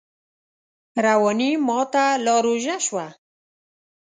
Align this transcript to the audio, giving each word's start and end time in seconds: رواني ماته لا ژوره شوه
رواني 1.05 1.51
ماته 1.67 2.05
لا 2.25 2.35
ژوره 2.43 2.77
شوه 2.85 3.05